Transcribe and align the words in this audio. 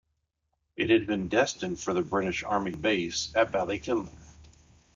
It 0.77 0.89
had 0.89 1.05
been 1.05 1.27
destined 1.27 1.79
for 1.79 1.93
the 1.93 2.01
British 2.01 2.41
Army 2.41 2.71
base 2.71 3.31
at 3.35 3.51
Ballykinler. 3.51 4.09